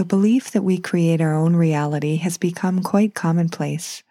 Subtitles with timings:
[0.00, 4.02] The belief that we create our own reality has become quite commonplace.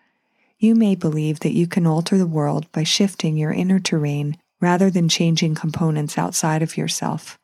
[0.59, 4.91] You may believe that you can alter the world by shifting your inner terrain rather
[4.91, 7.39] than changing components outside of yourself.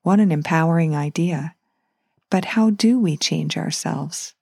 [0.00, 1.54] What an empowering idea.
[2.30, 4.32] But how do we change ourselves?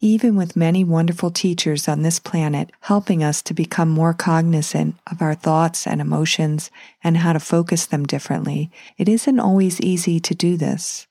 [0.00, 5.22] Even with many wonderful teachers on this planet helping us to become more cognizant of
[5.22, 6.70] our thoughts and emotions
[7.02, 11.06] and how to focus them differently, it isn't always easy to do this.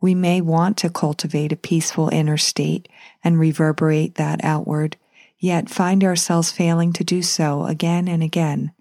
[0.00, 2.88] We may want to cultivate a peaceful inner state
[3.24, 4.96] and reverberate that outward,
[5.38, 8.72] yet find ourselves failing to do so again and again.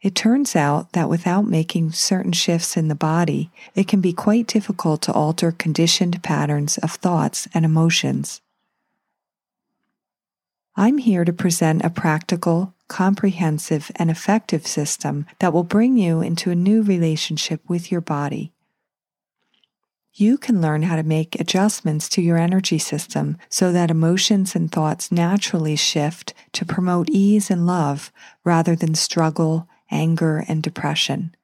[0.00, 4.46] It turns out that without making certain shifts in the body, it can be quite
[4.48, 8.40] difficult to alter conditioned patterns of thoughts and emotions.
[10.74, 16.50] I'm here to present a practical, comprehensive, and effective system that will bring you into
[16.50, 18.51] a new relationship with your body
[20.14, 24.70] you can learn how to make adjustments to your energy system so that emotions and
[24.70, 28.12] thoughts naturally shift to promote ease and love
[28.44, 31.34] rather than struggle, anger, and depression.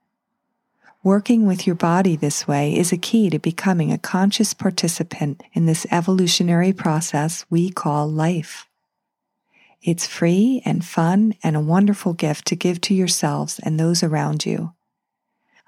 [1.03, 5.65] Working with your body this way is a key to becoming a conscious participant in
[5.65, 8.67] this evolutionary process we call life.
[9.81, 14.45] It's free and fun and a wonderful gift to give to yourselves and those around
[14.45, 14.75] you.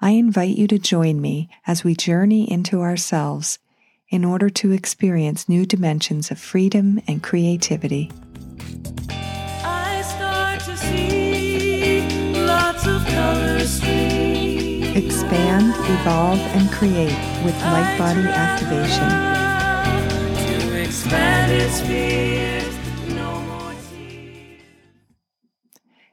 [0.03, 3.59] I invite you to join me as we journey into ourselves
[4.09, 8.09] in order to experience new dimensions of freedom and creativity.
[14.93, 17.15] Expand, evolve, and create
[17.45, 19.31] with light body activation.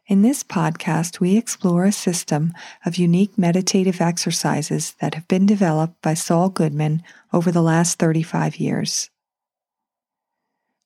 [0.09, 2.55] In this podcast, we explore a system
[2.87, 8.57] of unique meditative exercises that have been developed by Saul Goodman over the last 35
[8.57, 9.11] years.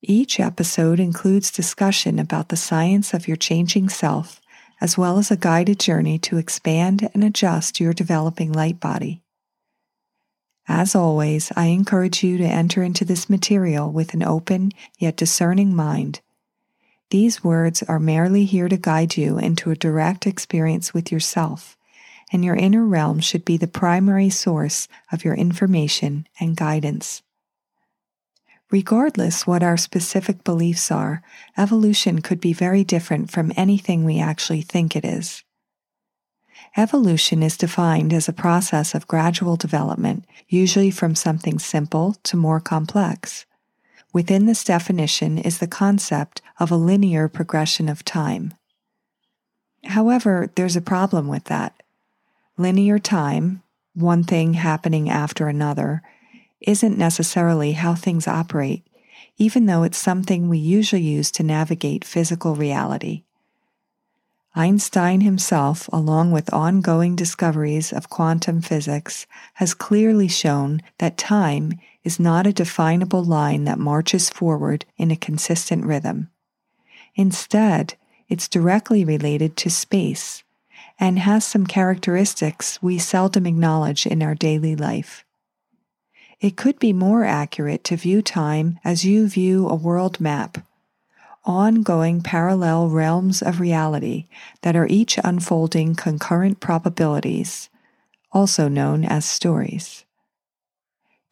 [0.03, 4.41] Each episode includes discussion about the science of your changing self,
[4.81, 9.22] as well as a guided journey to expand and adjust your developing light body.
[10.66, 15.77] As always, I encourage you to enter into this material with an open yet discerning
[15.77, 16.21] mind
[17.12, 21.77] these words are merely here to guide you into a direct experience with yourself,
[22.33, 27.22] and your inner realm should be the primary source of your information and guidance.
[28.71, 31.22] Regardless what our specific beliefs are,
[31.59, 35.45] evolution could be very different from anything we actually think it is.
[36.78, 42.59] Evolution is defined as a process of gradual development, usually from something simple to more
[42.59, 43.45] complex.
[44.12, 48.55] Within this definition is the concept of a linear progression of time.
[49.84, 51.83] However, there's a problem with that.
[52.59, 53.62] Linear time,
[53.95, 56.03] one thing happening after another,
[56.61, 58.87] isn't necessarily how things operate,
[59.39, 63.25] even though it's something we usually use to navigate physical reality.
[64.55, 71.73] Einstein himself, along with ongoing discoveries of quantum physics, has clearly shown that time
[72.05, 76.29] is not a definable line that marches forward in a consistent rhythm.
[77.15, 77.95] Instead,
[78.29, 80.45] it's directly related to space
[80.99, 85.25] and has some characteristics we seldom acknowledge in our daily life.
[86.41, 90.59] It could be more accurate to view time as you view a world map
[91.44, 94.26] ongoing parallel realms of reality
[94.62, 97.69] that are each unfolding concurrent probabilities,
[98.30, 100.04] also known as stories.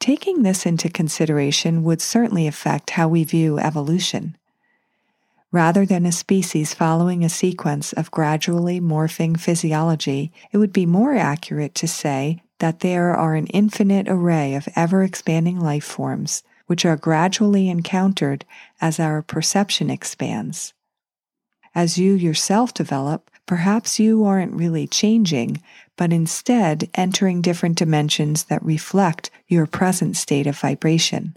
[0.00, 4.36] Taking this into consideration would certainly affect how we view evolution.
[5.52, 11.14] Rather than a species following a sequence of gradually morphing physiology, it would be more
[11.14, 16.84] accurate to say that there are an infinite array of ever expanding life forms which
[16.84, 18.44] are gradually encountered
[18.80, 20.72] as our perception expands.
[21.74, 25.60] As you yourself develop, perhaps you aren't really changing,
[25.96, 31.36] but instead entering different dimensions that reflect your present state of vibration.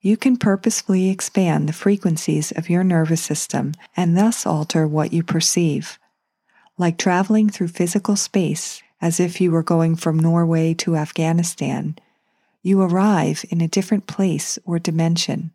[0.00, 5.22] You can purposefully expand the frequencies of your nervous system and thus alter what you
[5.22, 6.00] perceive.
[6.76, 11.96] Like traveling through physical space, as if you were going from Norway to Afghanistan,
[12.66, 15.52] you arrive in a different place or dimension.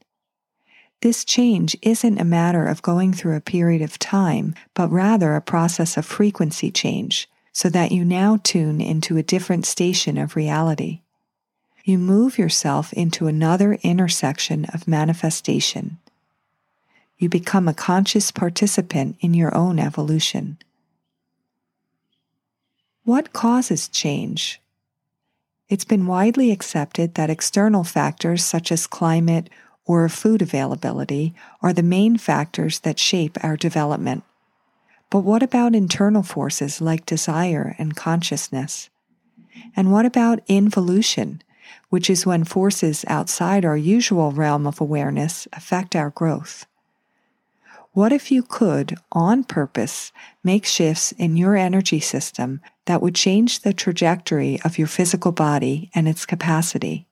[1.02, 5.42] This change isn't a matter of going through a period of time, but rather a
[5.42, 11.02] process of frequency change, so that you now tune into a different station of reality.
[11.84, 15.98] You move yourself into another intersection of manifestation.
[17.18, 20.60] You become a conscious participant in your own evolution.
[23.04, 24.61] What causes change?
[25.72, 29.50] It's been widely accepted that external factors such as climate
[29.86, 34.26] or food availability are the main factors that shape our development.
[35.10, 38.90] But what about internal forces like desire and consciousness?
[39.74, 41.42] And what about involution,
[41.88, 46.66] which is when forces outside our usual realm of awareness affect our growth?
[47.94, 50.14] What if you could, on purpose,
[50.46, 55.92] make shifts in your energy system that would change the trajectory of your physical body
[55.94, 57.08] and its capacity?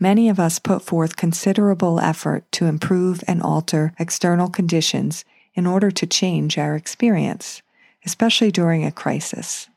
[0.00, 5.90] Many of us put forth considerable effort to improve and alter external conditions in order
[5.90, 7.60] to change our experience,
[8.06, 9.68] especially during a crisis.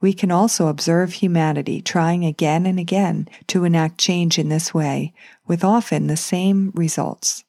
[0.00, 5.12] We can also observe humanity trying again and again to enact change in this way,
[5.44, 7.42] with often the same results.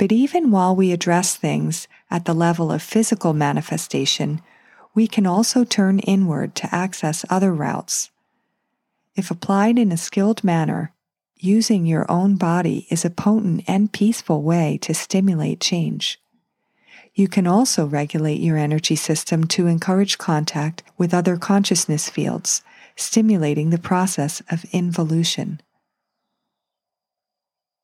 [0.00, 4.40] But even while we address things at the level of physical manifestation,
[4.94, 8.10] we can also turn inward to access other routes.
[9.14, 10.94] If applied in a skilled manner,
[11.36, 16.18] using your own body is a potent and peaceful way to stimulate change.
[17.14, 22.62] You can also regulate your energy system to encourage contact with other consciousness fields,
[22.96, 25.60] stimulating the process of involution.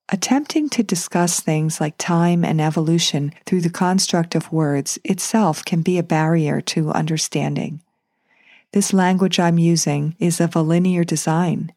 [0.09, 5.83] Attempting to discuss things like time and evolution through the construct of words itself can
[5.83, 7.83] be a barrier to understanding.
[8.73, 11.73] This language I'm using is of a linear design.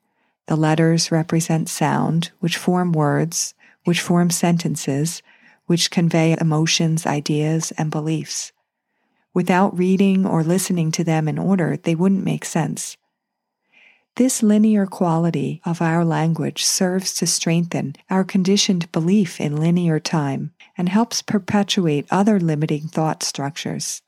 [0.46, 3.56] The letters represent sound, which form words,
[3.86, 5.24] which form sentences,
[5.66, 8.52] which convey emotions, ideas, and beliefs.
[9.34, 12.96] Without reading or listening to them in order, they wouldn't make sense.
[14.20, 20.52] This linear quality of our language serves to strengthen our conditioned belief in linear time
[20.78, 24.02] and helps perpetuate other limiting thought structures.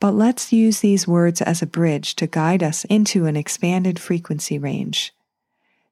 [0.00, 4.58] But let's use these words as a bridge to guide us into an expanded frequency
[4.58, 5.14] range.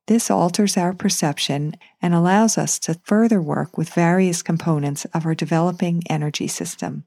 [0.07, 5.37] This alters our perception and allows us to further work with various components of our
[5.37, 7.05] developing energy system.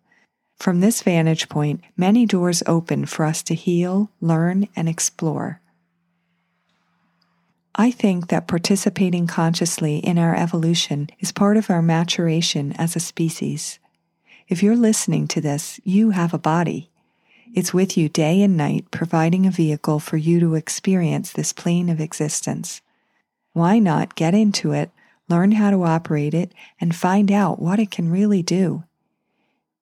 [0.59, 5.61] From this vantage point, many doors open for us to heal, learn, and explore.
[7.75, 12.99] I think that participating consciously in our evolution is part of our maturation as a
[12.99, 13.79] species.
[14.49, 16.89] If you're listening to this, you have a body.
[17.53, 21.87] It's with you day and night, providing a vehicle for you to experience this plane
[21.87, 22.81] of existence.
[23.53, 24.91] Why not get into it,
[25.29, 26.51] learn how to operate it,
[26.81, 28.83] and find out what it can really do?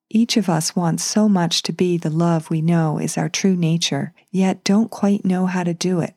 [0.10, 3.56] Each of us wants so much to be the love we know is our true
[3.56, 6.14] nature, yet don't quite know how to do it.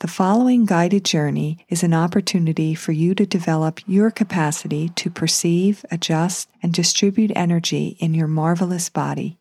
[0.00, 5.84] The following guided journey is an opportunity for you to develop your capacity to perceive,
[5.90, 9.38] adjust, and distribute energy in your marvelous body.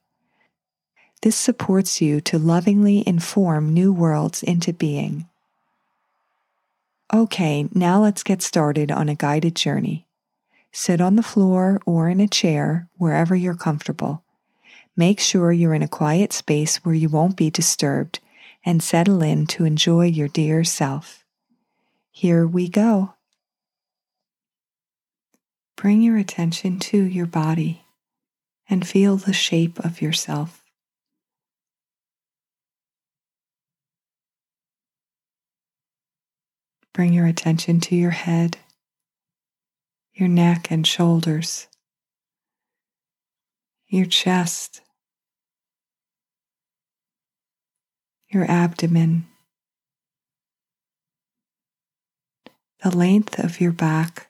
[1.22, 5.28] This supports you to lovingly inform new worlds into being.
[7.14, 10.07] Okay, now let's get started on a guided journey.
[10.80, 14.24] Sit on the floor or in a chair, wherever you're comfortable.
[14.96, 18.20] Make sure you're in a quiet space where you won't be disturbed
[18.64, 21.26] and settle in to enjoy your dear self.
[22.12, 23.16] Here we go.
[25.76, 27.82] Bring your attention to your body
[28.70, 30.64] and feel the shape of yourself.
[36.94, 38.60] Bring your attention to your head
[40.18, 41.68] your neck and shoulders,
[43.88, 44.82] your chest,
[48.28, 49.28] your abdomen,
[52.84, 54.30] the length of your back.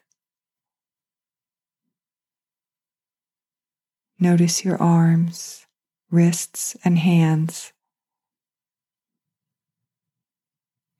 [4.20, 5.64] Notice your arms,
[6.10, 7.72] wrists, and hands,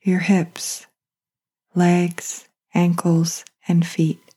[0.01, 0.87] your hips,
[1.75, 4.28] legs, ankles, and feet.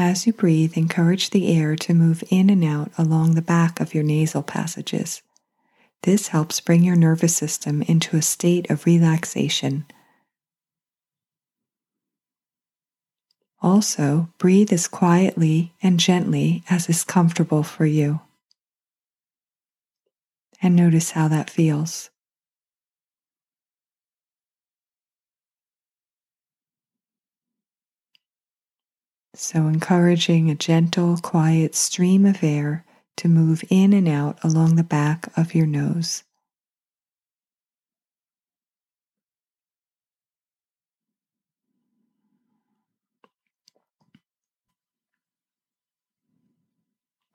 [0.00, 3.92] As you breathe, encourage the air to move in and out along the back of
[3.92, 5.20] your nasal passages.
[6.04, 9.84] This helps bring your nervous system into a state of relaxation.
[13.60, 18.20] Also, breathe as quietly and gently as is comfortable for you.
[20.62, 22.08] And notice how that feels.
[29.34, 32.84] So, encouraging a gentle, quiet stream of air
[33.16, 36.24] to move in and out along the back of your nose.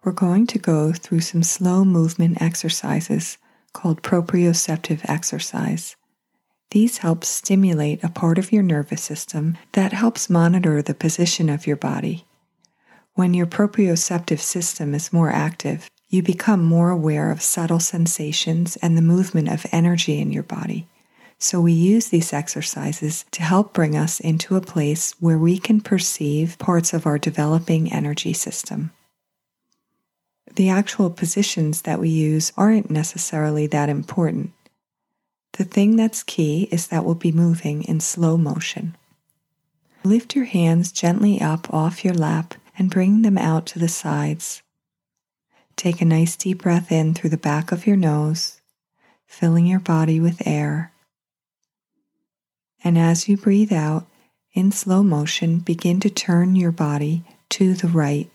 [0.05, 3.39] we're going to go through some slow movement exercises
[3.73, 5.95] called proprioceptive exercise.
[6.71, 11.67] These help stimulate a part of your nervous system that helps monitor the position of
[11.67, 12.25] your body.
[13.13, 18.97] When your proprioceptive system is more active, you become more aware of subtle sensations and
[18.97, 20.87] the movement of energy in your body.
[21.37, 25.81] So, we use these exercises to help bring us into a place where we can
[25.81, 28.91] perceive parts of our developing energy system.
[30.55, 34.53] The actual positions that we use aren't necessarily that important.
[35.57, 38.97] The thing that's key is that we'll be moving in slow motion.
[40.03, 44.61] Lift your hands gently up off your lap and bring them out to the sides.
[45.77, 48.59] Take a nice deep breath in through the back of your nose,
[49.27, 50.91] filling your body with air.
[52.83, 54.07] And as you breathe out,
[54.53, 58.29] in slow motion, begin to turn your body to the right,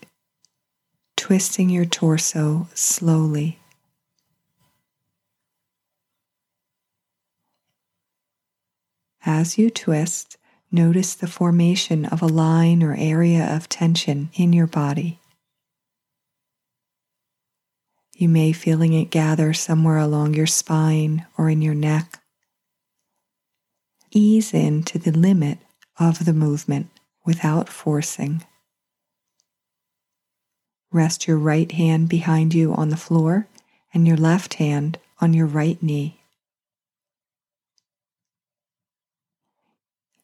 [1.17, 3.60] twisting your torso slowly.
[9.25, 10.37] As you twist,
[10.73, 15.21] notice the formation of a line or area of tension in your body.
[18.15, 22.21] You may feeling it gather somewhere along your spine or in your neck.
[24.11, 25.59] Ease into the limit
[25.99, 26.89] of the movement
[27.25, 28.45] without forcing.
[30.93, 33.47] Rest your right hand behind you on the floor
[33.95, 36.20] and your left hand on your right knee.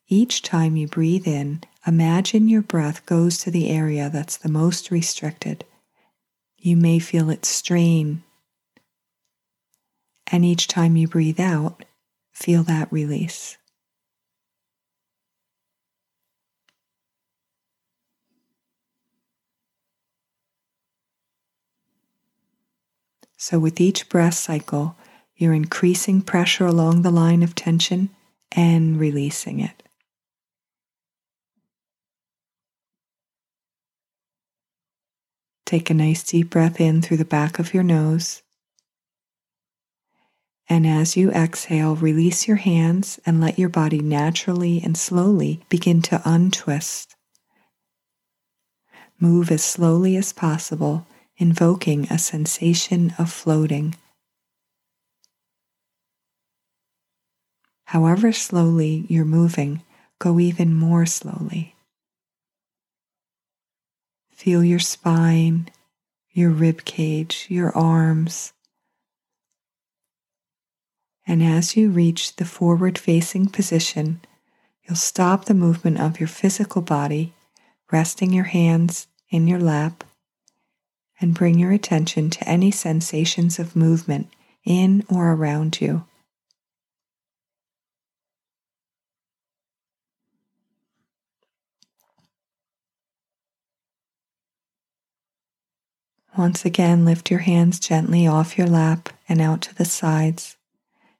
[0.08, 4.90] Each time you breathe in, imagine your breath goes to the area that's the most
[4.90, 5.64] restricted
[6.66, 8.24] you may feel it strain.
[10.26, 11.84] And each time you breathe out,
[12.32, 13.56] feel that release.
[23.36, 24.96] So, with each breath cycle,
[25.36, 28.10] you're increasing pressure along the line of tension
[28.50, 29.85] and releasing it.
[35.66, 38.42] Take a nice deep breath in through the back of your nose.
[40.68, 46.02] And as you exhale, release your hands and let your body naturally and slowly begin
[46.02, 47.14] to untwist.
[49.20, 51.06] Move as slowly as possible,
[51.36, 53.94] invoking a sensation of floating.
[57.86, 59.82] However slowly you're moving,
[60.18, 61.75] go even more slowly.
[64.46, 65.68] Feel your spine,
[66.30, 68.52] your rib cage, your arms.
[71.26, 74.20] And as you reach the forward facing position,
[74.84, 77.34] you'll stop the movement of your physical body,
[77.90, 80.04] resting your hands in your lap,
[81.20, 84.28] and bring your attention to any sensations of movement
[84.64, 86.04] in or around you.
[96.36, 100.56] Once again, lift your hands gently off your lap and out to the sides.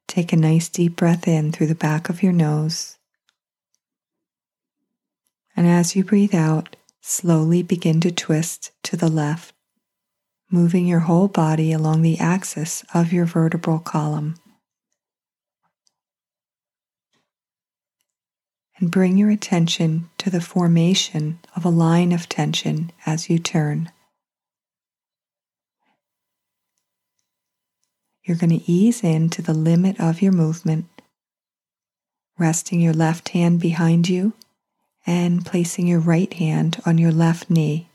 [0.07, 2.99] Take a nice deep breath in through the back of your nose.
[5.57, 9.55] And as you breathe out, slowly begin to twist to the left,
[10.51, 14.35] moving your whole body along the axis of your vertebral column.
[18.79, 23.91] And bring your attention to the formation of a line of tension as you turn.
[28.27, 30.87] You're going to ease into the limit of your movement,
[32.37, 34.33] resting your left hand behind you
[35.07, 37.89] and placing your right hand on your left knee.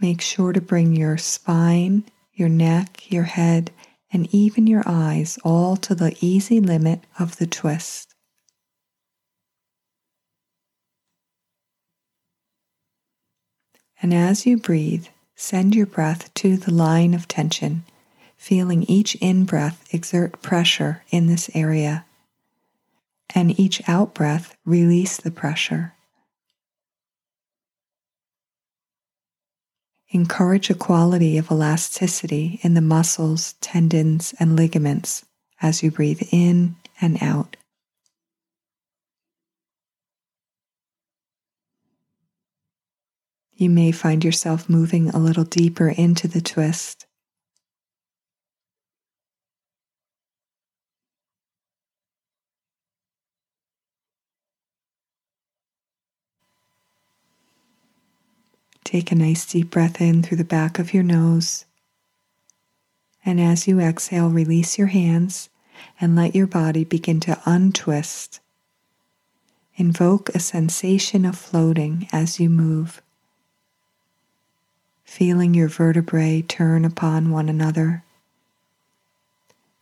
[0.00, 3.72] Make sure to bring your spine, your neck, your head,
[4.10, 8.14] and even your eyes all to the easy limit of the twist.
[14.00, 17.84] And as you breathe, Send your breath to the line of tension,
[18.36, 22.04] feeling each in breath exert pressure in this area,
[23.34, 25.94] and each out breath release the pressure.
[30.10, 35.24] Encourage a quality of elasticity in the muscles, tendons, and ligaments
[35.62, 37.56] as you breathe in and out.
[43.62, 47.06] You may find yourself moving a little deeper into the twist.
[58.82, 61.64] Take a nice deep breath in through the back of your nose.
[63.24, 65.50] And as you exhale, release your hands
[66.00, 68.40] and let your body begin to untwist.
[69.76, 73.00] Invoke a sensation of floating as you move,
[75.12, 78.02] feeling your vertebrae turn upon one another,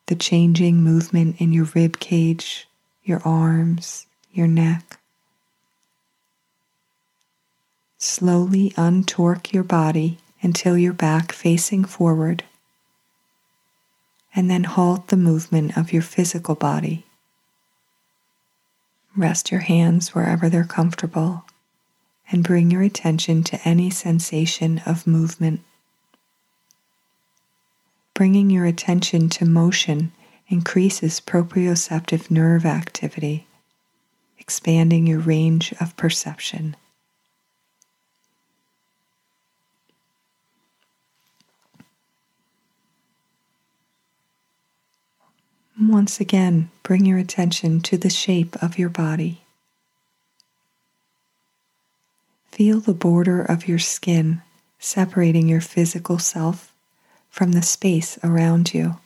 [0.06, 2.68] the changing movement in your rib cage,
[3.04, 4.98] your arms, your neck.
[7.96, 12.42] Slowly untorque your body until you're back facing forward,
[14.34, 17.06] and then halt the movement of your physical body.
[19.16, 21.44] Rest your hands wherever they're comfortable
[22.30, 25.60] and bring your attention to any sensation of movement.
[28.14, 30.12] Bringing your attention to motion
[30.48, 33.46] increases proprioceptive nerve activity,
[34.38, 36.76] expanding your range of perception.
[45.80, 49.40] Once again, bring your attention to the shape of your body.
[52.60, 54.42] Feel the border of your skin
[54.78, 56.74] separating your physical self
[57.30, 58.98] from the space around you.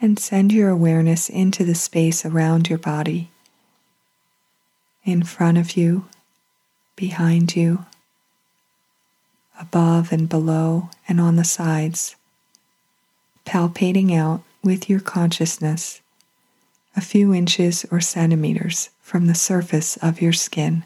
[0.00, 3.32] And send your awareness into the space around your body
[5.02, 6.06] in front of you,
[6.94, 7.84] behind you,
[9.60, 12.14] above and below, and on the sides,
[13.50, 16.00] palpating out with your consciousness
[16.96, 20.84] a few inches or centimeters from the surface of your skin.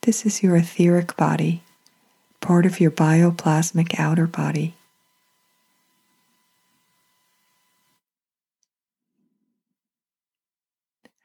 [0.00, 1.62] This is your etheric body,
[2.40, 4.75] part of your bioplasmic outer body.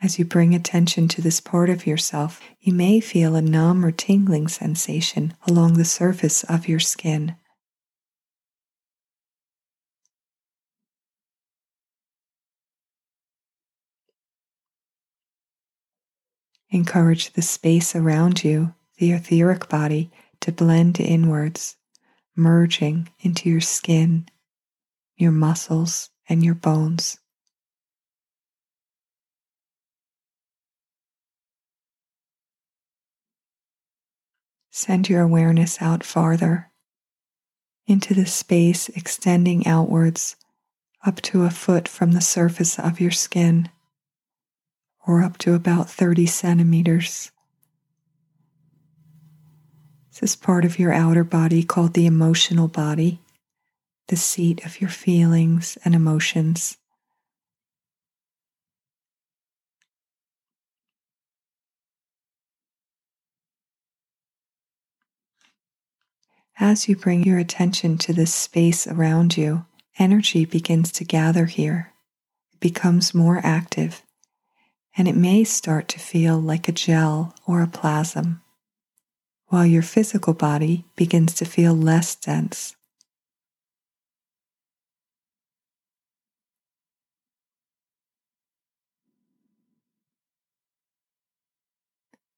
[0.03, 3.91] As you bring attention to this part of yourself, you may feel a numb or
[3.91, 7.35] tingling sensation along the surface of your skin.
[16.71, 20.09] Encourage the space around you, the etheric body,
[20.39, 21.75] to blend inwards,
[22.35, 24.27] merging into your skin,
[25.15, 27.20] your muscles, and your bones.
[34.71, 36.71] Send your awareness out farther
[37.85, 40.37] into the space extending outwards
[41.05, 43.69] up to a foot from the surface of your skin
[45.05, 47.31] or up to about 30 centimeters.
[50.11, 53.19] This is part of your outer body called the emotional body,
[54.07, 56.77] the seat of your feelings and emotions.
[66.63, 69.65] As you bring your attention to this space around you,
[69.97, 71.91] energy begins to gather here.
[72.53, 74.03] It becomes more active,
[74.95, 78.43] and it may start to feel like a gel or a plasm,
[79.47, 82.75] while your physical body begins to feel less dense.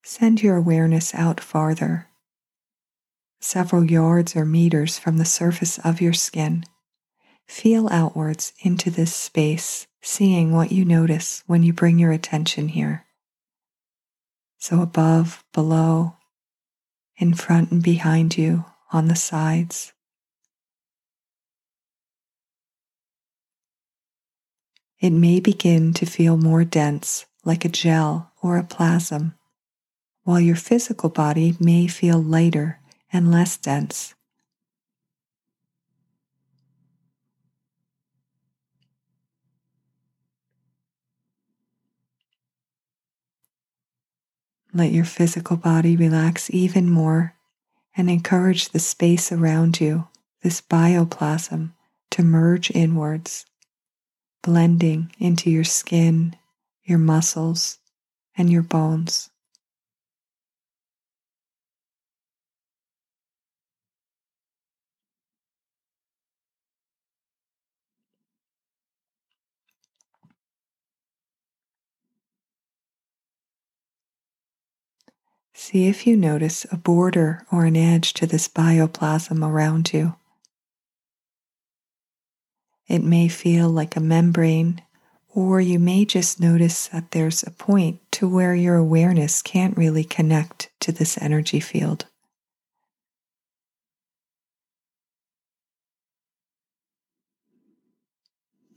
[0.01, 2.07] Send your awareness out farther
[3.43, 6.63] several yards or meters from the surface of your skin.
[7.45, 13.05] Feel outwards into this space, seeing what you notice when you bring your attention here.
[14.57, 16.15] So, above, below,
[17.17, 19.91] in front and behind you, on the sides.
[24.99, 29.33] It may begin to feel more dense, like a gel or a plasm,
[30.23, 32.79] while your physical body may feel lighter
[33.13, 34.15] and less dense.
[44.73, 47.35] Let your physical body relax even more
[47.95, 50.07] and encourage the space around you,
[50.41, 51.73] this bioplasm,
[52.09, 53.45] to merge inwards,
[54.41, 56.35] blending into your skin,
[56.83, 57.77] your muscles,
[58.35, 59.29] and your bones.
[75.65, 80.15] See if you notice a border or an edge to this bioplasm around you.
[82.85, 84.81] It may feel like a membrane,
[85.29, 90.03] or you may just notice that there's a point to where your awareness can't really
[90.03, 92.07] connect to this energy field.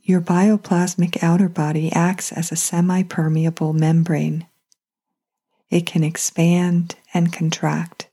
[0.03, 4.47] Your bioplasmic outer body acts as a semi permeable membrane.
[5.69, 8.07] It can expand and contract.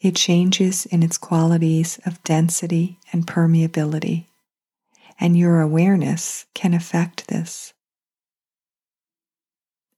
[0.00, 4.26] It changes in its qualities of density and permeability,
[5.18, 7.72] and your awareness can affect this.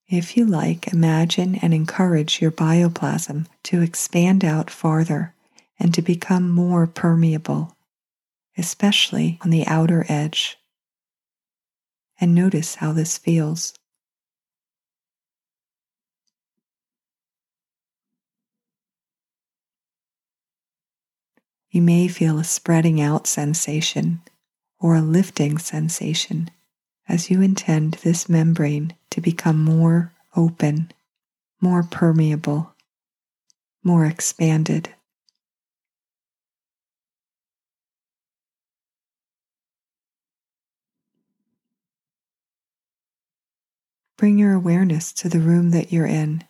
[0.09, 5.35] If you like, imagine and encourage your bioplasm to expand out farther
[5.81, 7.77] and to become more permeable
[8.57, 10.59] especially on the outer edge.
[12.21, 13.75] And notice how this feels.
[21.77, 24.23] You may feel a spreading out sensation
[24.81, 26.51] or a lifting sensation
[27.07, 30.91] as you intend this membrane to become more open,
[31.61, 32.75] more permeable,
[33.85, 34.89] more expanded.
[44.17, 46.43] Bring your awareness to the room that you're in.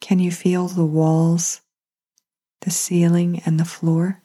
[0.00, 1.60] Can you feel the walls,
[2.60, 4.22] the ceiling, and the floor?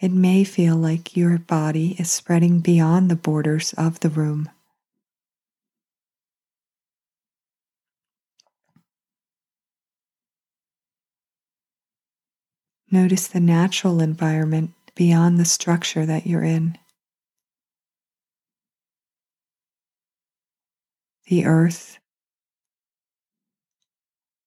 [0.00, 4.48] It may feel like your body is spreading beyond the borders of the room.
[12.90, 16.78] Notice the natural environment beyond the structure that you're in.
[21.28, 21.98] The earth,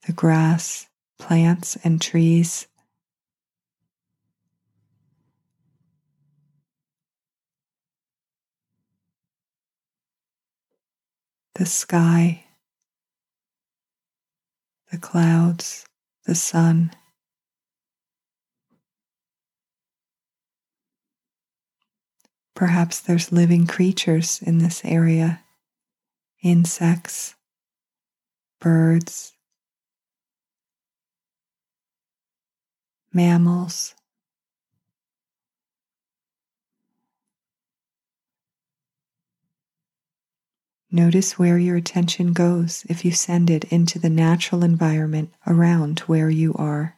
[0.07, 0.87] the grass,
[1.19, 2.67] plants, and trees.
[11.53, 12.45] The sky,
[14.89, 15.85] the clouds,
[16.25, 16.91] the sun.
[22.55, 25.41] Perhaps there's living creatures in this area
[26.41, 27.35] insects,
[28.59, 29.33] birds,
[33.13, 33.93] mammals.
[40.93, 46.29] Notice where your attention goes if you send it into the natural environment around where
[46.29, 46.97] you are.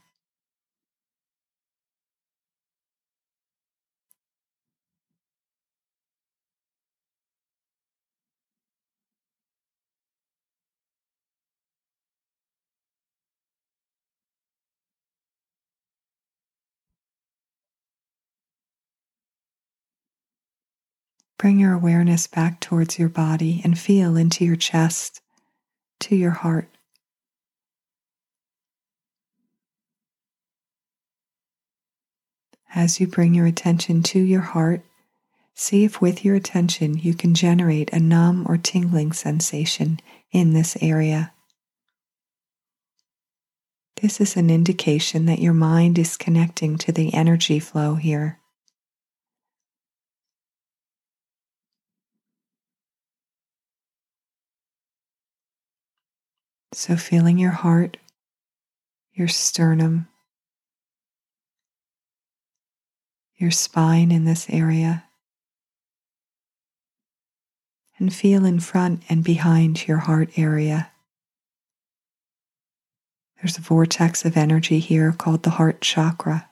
[21.43, 25.19] Bring your awareness back towards your body and feel into your chest,
[25.99, 26.69] to your heart.
[32.73, 34.85] As you bring your attention to your heart,
[35.53, 39.99] see if with your attention you can generate a numb or tingling sensation
[40.31, 41.33] in this area.
[44.01, 48.39] This is an indication that your mind is connecting to the energy flow here.
[56.75, 57.97] So, feeling your heart,
[59.13, 60.07] your sternum,
[63.37, 65.03] your spine in this area,
[67.99, 70.89] and feel in front and behind your heart area.
[73.37, 76.49] There's a vortex of energy here called the heart chakra.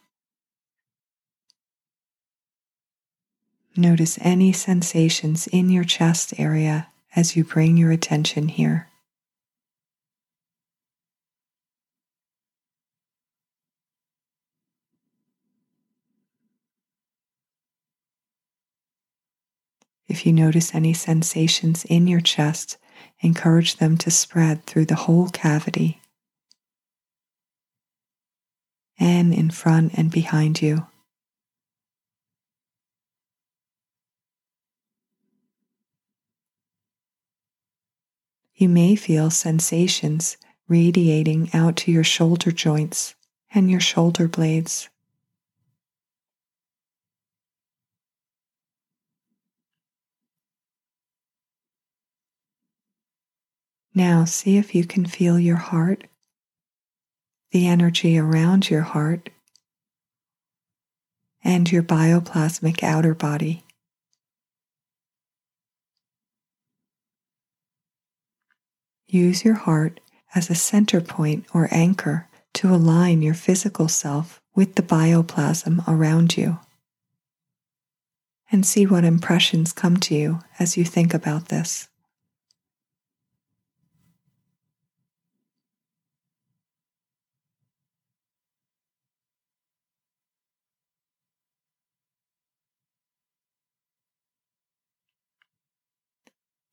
[3.76, 8.91] Notice any sensations in your chest area as you bring your attention here.
[20.12, 22.78] If you notice any sensations in your chest,
[23.22, 26.02] encourage them to spread through the whole cavity
[29.00, 30.86] and in front and behind you.
[38.54, 40.36] You may feel sensations
[40.68, 43.16] radiating out to your shoulder joints
[43.54, 44.90] and your shoulder blades.
[53.94, 56.06] Now, see if you can feel your heart,
[57.52, 59.30] the energy around your heart,
[61.44, 63.64] and your bioplasmic outer body.
[69.08, 70.00] Use your heart
[70.34, 76.38] as a center point or anchor to align your physical self with the bioplasm around
[76.38, 76.60] you.
[78.50, 81.90] And see what impressions come to you as you think about this.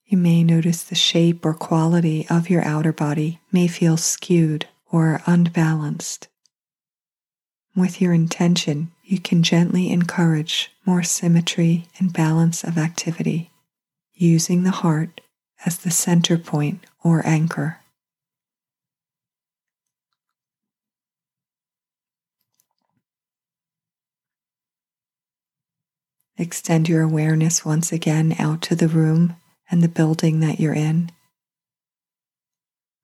[0.09, 5.21] You may notice the shape or quality of your outer body may feel skewed or
[5.27, 6.29] unbalanced.
[7.77, 13.51] With your intention, you can gently encourage more symmetry and balance of activity,
[14.15, 15.21] using the heart
[15.67, 17.81] as the center point or anchor.
[26.39, 29.37] Extend your awareness once again out to the room
[29.71, 31.11] and the building that you're in,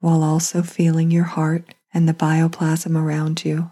[0.00, 3.70] while also feeling your heart and the bioplasm around you.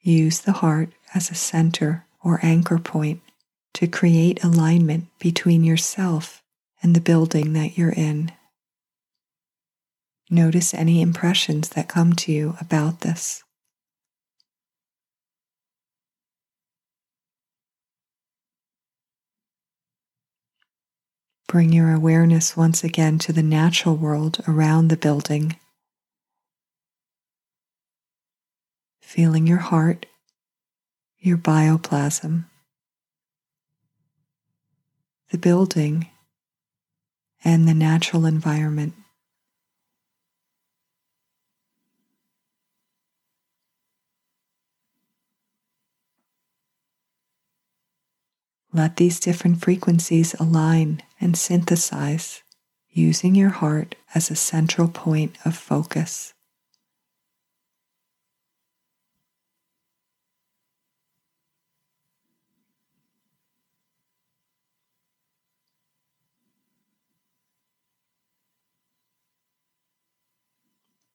[0.00, 3.20] Use the heart as a center or anchor point
[3.74, 6.42] to create alignment between yourself
[6.82, 8.30] and the building that you're in.
[10.30, 13.42] Notice any impressions that come to you about this.
[21.48, 25.54] Bring your awareness once again to the natural world around the building.
[29.00, 30.06] Feeling your heart,
[31.20, 32.46] your bioplasm,
[35.30, 36.08] the building,
[37.44, 38.94] and the natural environment.
[48.72, 52.42] Let these different frequencies align and synthesize
[52.90, 56.32] using your heart as a central point of focus.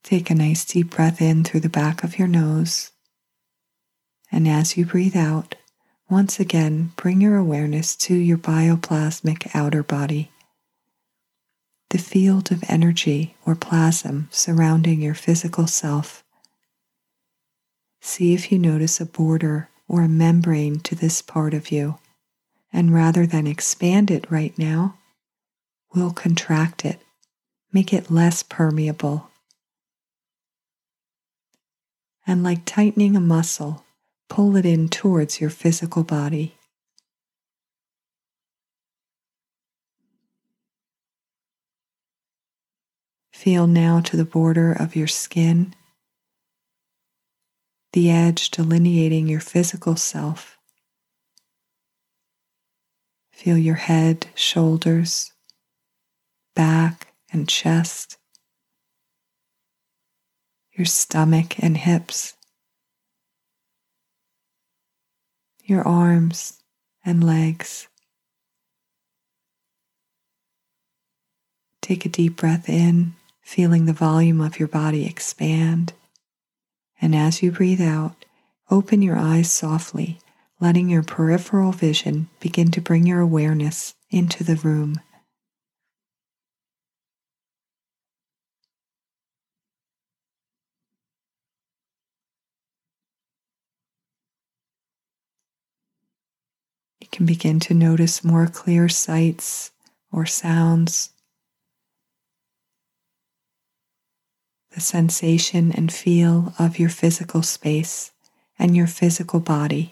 [0.04, 2.92] Take a nice deep breath in through the back of your nose.
[4.32, 5.56] And as you breathe out,
[6.12, 10.30] once again, bring your awareness to your bioplasmic outer body,
[11.92, 16.22] the field of energy or plasm surrounding your physical self.
[18.02, 21.98] See if you notice a border or a membrane to this part of you,
[22.74, 24.98] and rather than expand it right now,
[25.96, 27.00] we'll contract it,
[27.72, 29.30] make it less permeable.
[32.28, 33.86] And like tightening a muscle,
[34.32, 36.56] pull it in towards your physical body.
[43.34, 45.76] Feel now to the border of your skin,
[47.92, 50.58] the edge delineating your physical self.
[53.34, 55.34] Feel your head, shoulders,
[56.56, 58.18] back, and chest,
[60.72, 62.38] your stomach and hips.
[65.72, 66.62] Your arms
[67.04, 67.88] and legs.
[71.82, 75.94] Take a deep breath in, feeling the volume of your body expand.
[77.02, 78.26] And as you breathe out,
[78.70, 80.20] open your eyes softly,
[80.60, 85.02] letting your peripheral vision begin to bring your awareness into the room.
[97.22, 99.70] Can begin to notice more clear sights
[100.12, 101.12] or sounds.
[104.74, 108.12] The sensation and feel of your physical space
[108.58, 109.92] and your physical body.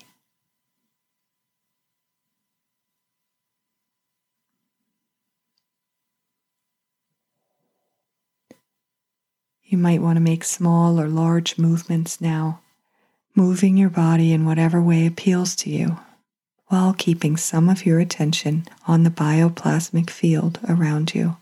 [9.64, 12.62] You might want to make small or large movements now,
[13.36, 16.00] moving your body in whatever way appeals to you
[16.70, 21.36] while keeping some of your attention on the bioplasmic field around you.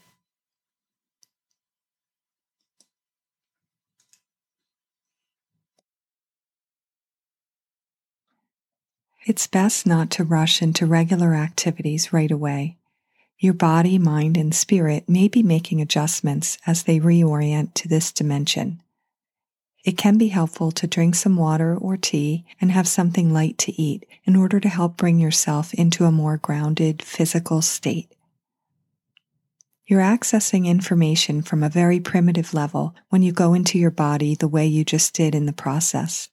[9.26, 12.78] It's best not to rush into regular activities right away.
[13.40, 18.82] Your body, mind, and spirit may be making adjustments as they reorient to this dimension.
[19.88, 23.82] It can be helpful to drink some water or tea and have something light to
[23.82, 28.14] eat in order to help bring yourself into a more grounded physical state.
[29.86, 34.50] You're accessing information from a very primitive level when you go into your body the
[34.50, 36.28] way you just did in the process.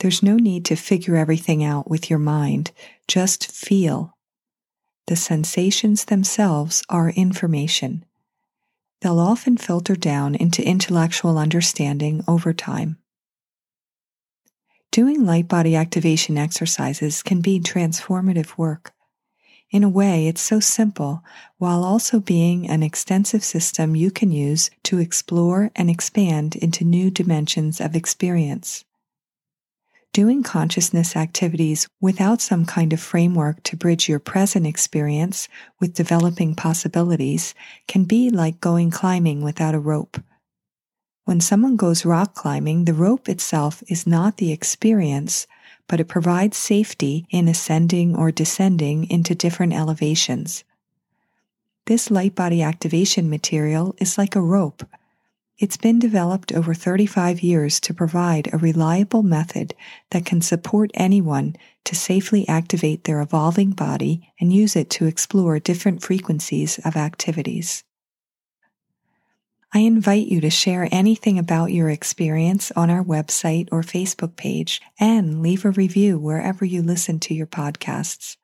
[0.00, 2.72] There's no need to figure everything out with your mind,
[3.06, 4.16] just feel.
[5.06, 8.04] The sensations themselves are information.
[9.00, 12.98] They'll often filter down into intellectual understanding over time.
[14.90, 18.92] Doing light body activation exercises can be transformative work.
[19.70, 21.22] In a way, it's so simple
[21.58, 27.10] while also being an extensive system you can use to explore and expand into new
[27.10, 28.84] dimensions of experience
[30.12, 36.54] doing consciousness activities without some kind of framework to bridge your present experience with developing
[36.54, 37.54] possibilities
[37.86, 40.20] can be like going climbing without a rope.
[41.24, 45.46] When someone goes rock climbing, the rope itself is not the experience,
[45.86, 50.64] but it provides safety in ascending or descending into different elevations.
[51.86, 54.84] This light body activation material is like a rope
[55.60, 59.74] it's been developed over 35 years to provide a reliable method
[60.10, 65.58] that can support anyone to safely activate their evolving body and use it to explore
[65.58, 67.84] different frequencies of activities.
[69.74, 74.80] I invite you to share anything about your experience on our website or Facebook page
[74.98, 78.38] and leave a review wherever you listen to your podcasts.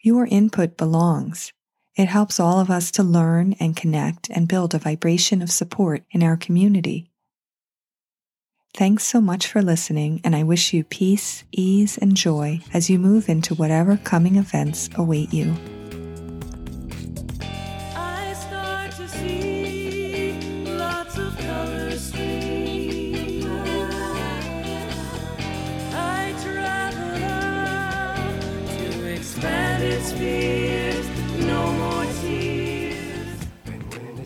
[0.00, 1.52] Your input belongs
[1.96, 6.04] it helps all of us to learn and connect and build a vibration of support
[6.10, 7.10] in our community.
[8.74, 12.98] Thanks so much for listening, and I wish you peace, ease, and joy as you
[12.98, 15.56] move into whatever coming events await you.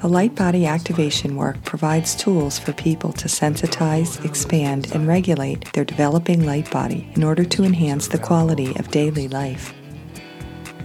[0.00, 5.84] The light body activation work provides tools for people to sensitize, expand, and regulate their
[5.84, 9.74] developing light body in order to enhance the quality of daily life.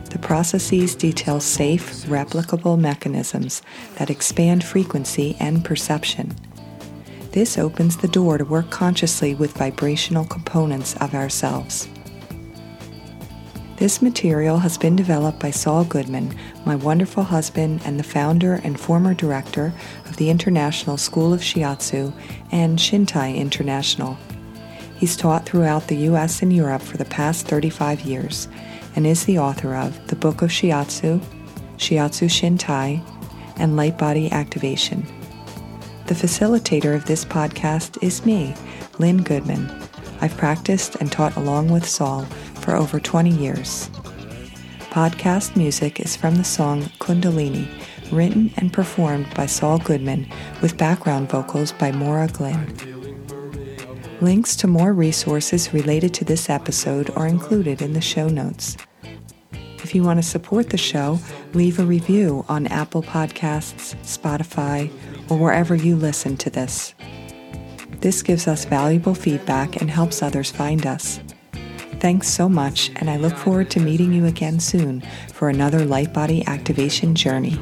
[0.10, 3.62] The processes detail safe, replicable mechanisms
[3.96, 6.36] that expand frequency and perception.
[7.32, 11.88] This opens the door to work consciously with vibrational components of ourselves.
[13.78, 16.34] This material has been developed by Saul Goodman,
[16.66, 19.74] my wonderful husband and the founder and former director
[20.06, 22.14] of the International School of Shiatsu
[22.54, 24.18] and Shintai International.
[24.96, 28.48] He's taught throughout the US and Europe for the past 35 years
[28.96, 31.22] and is the author of The Book of Shiatsu,
[31.76, 33.04] Shiatsu Shintai,
[33.58, 35.06] and Light Body Activation.
[36.08, 38.56] The facilitator of this podcast is me,
[39.00, 39.70] Lynn Goodman.
[40.22, 42.26] I've practiced and taught along with Saul
[42.66, 43.90] for over 20 years.
[44.90, 47.68] Podcast music is from the song Kundalini,
[48.12, 50.28] written and performed by Saul Goodman
[50.64, 52.76] with background vocals by Maura Glynn.
[54.20, 58.78] Links to more resources related to this episode are included in the show notes.
[59.84, 61.20] If you want to support the show,
[61.54, 64.90] leave a review on Apple Podcasts, Spotify,
[65.30, 66.96] or wherever you listen to this.
[68.00, 71.20] This gives us valuable feedback and helps others find us.
[72.06, 75.02] Thanks so much, and I look forward to meeting you again soon
[75.34, 77.58] for another Light Body Activation journey.